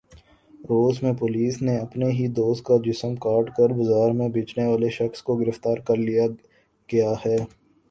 روس 0.69 1.01
میں 1.03 1.11
پولیس 1.13 1.61
نے 1.61 1.77
اپنے 1.77 2.05
ہی 2.11 2.27
دوست 2.37 2.63
کا 2.65 2.77
جسم 2.85 3.15
کاٹ 3.17 3.49
کر 3.57 3.73
بازار 3.75 4.11
میں 4.13 4.29
بیچنے 4.29 4.65
والے 4.65 4.89
شخص 4.89 5.21
کو 5.23 5.35
گرفتار 5.35 5.77
کرلیا 5.87 6.27
گیا 6.89 7.13
ہے 7.25 7.37